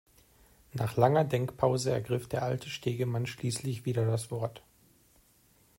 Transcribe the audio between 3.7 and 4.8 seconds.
wieder das Wort.